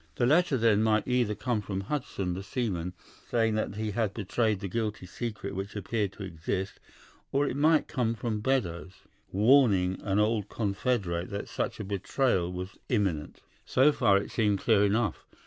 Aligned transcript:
The 0.15 0.25
letter, 0.25 0.57
then, 0.57 0.81
might 0.81 1.07
either 1.07 1.35
come 1.35 1.61
from 1.61 1.81
Hudson, 1.81 2.33
the 2.33 2.41
seaman, 2.41 2.93
saying 3.29 3.53
that 3.53 3.75
he 3.75 3.91
had 3.91 4.15
betrayed 4.15 4.59
the 4.59 4.67
guilty 4.67 5.05
secret 5.05 5.53
which 5.53 5.75
appeared 5.75 6.11
to 6.13 6.23
exist, 6.23 6.79
or 7.31 7.47
it 7.47 7.55
might 7.55 7.87
come 7.87 8.15
from 8.15 8.39
Beddoes, 8.41 8.93
warning 9.31 10.01
an 10.01 10.17
old 10.17 10.49
confederate 10.49 11.29
that 11.29 11.47
such 11.47 11.79
a 11.79 11.83
betrayal 11.83 12.51
was 12.51 12.79
imminent. 12.89 13.41
So 13.63 13.91
far 13.91 14.17
it 14.17 14.31
seemed 14.31 14.57
clear 14.57 14.83
enough. 14.83 15.23